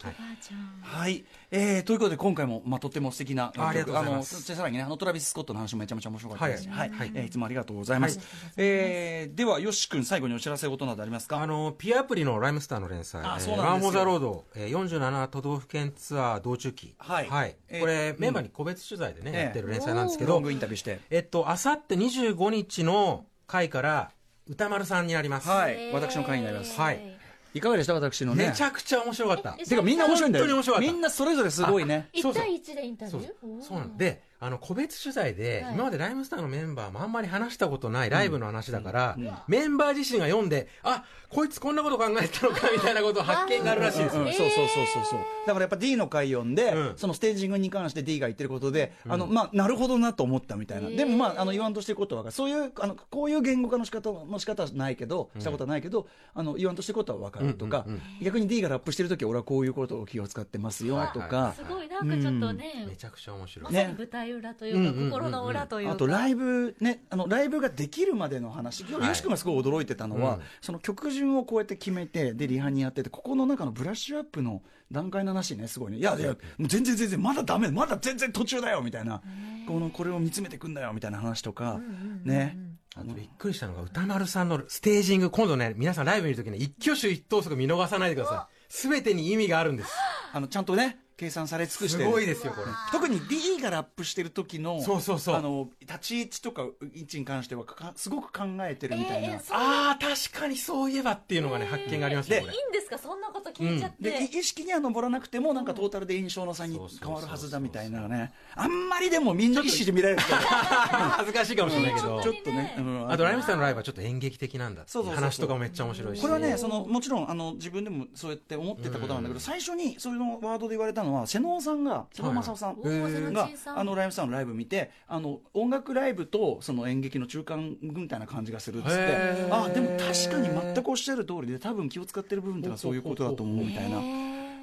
[0.82, 4.42] はい、えー、ということで今回も、まあ、とっても素敵なあありがとうございます。
[4.42, 6.88] さらにねあのトラビス・スコットの話もめちゃめちゃ面白かったですし、ははい。
[6.88, 8.18] いはいえーいつもありがとうございます、
[8.56, 11.40] えーではよし君最後にお知らせことなどありますか？
[11.40, 17.56] あのぴあアプリのライムスターの連載「あえー Run for the Road」えー47都道府県ツアー道中記はい。
[17.68, 18.20] えーこれ、うん。
[18.20, 21.00] メンバーに個別取材でね、ええやってる連載なんですけどロングインタビューして。
[21.10, 24.10] えっとあさって25日の回から
[24.48, 25.92] 宇多丸さんになります、はい。
[25.92, 26.78] 私の回になります。
[26.80, 27.15] はい
[27.56, 28.48] いかがでした私のね。
[28.48, 29.52] めちゃくちゃ面白かった。
[29.52, 30.44] てかみんな面白いんだよ。
[30.44, 30.92] 本当に面白かった。
[30.92, 32.08] みんなそれぞれすごいね。
[32.12, 33.62] 1そうそう対1でインタビュー？
[33.62, 35.74] そうなんだであの個別取材で、はい。
[35.74, 39.16] 今までライムスターのメンバーもあんまり話したことないライブの話だから、
[39.48, 45.20] メンバー自身が読んであこいつこんなこと考えてたのかみたいなことを発見があるらしいですそうそうそうそうそう。
[45.46, 46.92] だからやっぱ D の回読んで、うん。
[46.96, 52.36] そのステージングに関して D が言ってることで、あのまあなるほどなと思ったみたいな、でもまああの言わんとしてることは分かる。
[52.36, 61.88] そういうあのこういう言語化の仕方の仕方はないけどしたことはないけど、あの言わんとしてることは分かるとか、うんうん逆に D がラップしてる時俺はこういうことを気を使ってますよとか、すごい。
[61.88, 63.72] なんかちょっとね、めちゃくちゃ面白い。
[63.72, 65.10] まさに舞台舞台裏というか、うんうんうんうん。
[65.10, 65.92] 心の裏というか。
[65.92, 68.80] あとライブねあのライブができるまでの話。
[68.80, 69.08] 今日はい。
[69.08, 70.42] よし君がすごい驚いてたのは、うん。
[70.60, 75.98] その曲順をこうやって決めてでリハにやっててここの中のブラッシュアップの段階の話ねすごいね。
[75.98, 79.22] いやいやもう全然全然まだダメまだ全然途中だよみたいな。
[79.66, 81.80] このこれを見つめてくんだよみたいな話とか
[82.24, 82.56] ね。
[82.94, 88.54] あとびっくりしたのが歌丸さんのステージング今度ね皆さんライブ見るときに一挙手一投足見逃さないでください。
[88.68, 89.92] 全てに意味があるんです。
[90.32, 92.66] あのちゃんとね計算され尽くしてすごいですよこれ。
[92.92, 95.36] 特に D がラップしてる時のそうそうそう。
[95.36, 96.62] あの立ち位置とか
[96.94, 102.98] 位置に関してはかすごく考えてるみたいな、えーああ確かにそういえばっていうのがね発見がありますねいいんですか？
[102.98, 104.10] そんなこと聞いちゃって。
[104.10, 108.32] でい意識には上らなくてもなんかトータルで印象の差に変わるはずだみたいなね。
[108.54, 112.20] あんまりでもみんな意識で見られると 恥ずかしいかもしれないけど。
[112.22, 113.10] ちょっとね、うん。
[113.10, 115.24] あとライムさんのライブはちょっと演劇的なんだってそうそうそうそう。
[115.24, 116.20] 話とかもめっちゃ面白いし。
[116.20, 124.26] これはねそのもちろんあの自分でもそうやって思ってたことなんだけど、最初にそのワードで言われたのは瀬能さんが瀬能正夫さんがあのライムさん。
[124.26, 134.00] のライブ見てあの音楽ライブとその演劇の中間みたいな感じがするっつってあでも確かに全くおっしゃる通りで多分気を使ってる部分ってのはそういうことだと思うみたいな。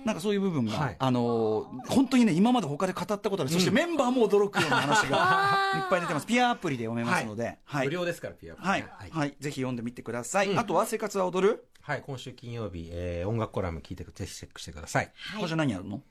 [0.04, 0.96] なんかそういう部分が、はい。
[1.00, 6.28] あのー本当にね、今まで他で語ったことある、そしてメンバーも驚くような話が いっぱい出てます。
[6.28, 7.86] ピアアプリで読めますので、はい。
[7.86, 9.10] 無料ですからピアはい、はい。
[9.12, 10.50] はい、ぜひ読んでみてください。
[10.50, 10.60] うん。
[10.60, 15.12] あとは、生活は踊る、はい今週金曜日、えー音楽コラム聞いてぜひチェックしてください。
[15.38, 16.02] 今週何やるの？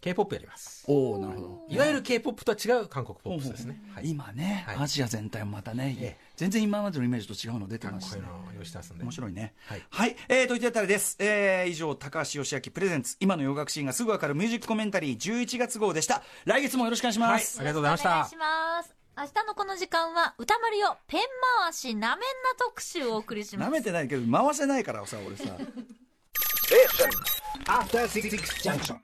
[0.00, 1.66] K-POP やりますおおなるほど。
[1.68, 8.58] いわゆる K-POP とは違う韓国ポップスですねはい今ね、はいアジア全体もまたね、ええ全然今までのイメージと違うの出てますねこういう。
[8.58, 9.54] の吉田さんで面白いね。
[9.66, 10.16] はいはい。
[10.28, 11.16] えー、といったあたりです。
[11.18, 16.22] えー、以上、高橋義明プレゼンツ、今の洋楽シーンがすぐわかるミュージックコメンタリー11月号でした。
[16.44, 17.58] 来月もよろしくお願いします。
[17.58, 18.94] ありがとうございましたお願いします。
[19.16, 21.20] 明日のこの時間は、歌丸よ、ペン
[21.62, 22.24] 回しなめんな
[22.58, 23.68] 特集をお送りします。
[23.70, 25.56] 舐めてないけど、回せないからさ、俺さ。
[26.66, 27.10] Station.
[27.66, 28.98] After Six Junction.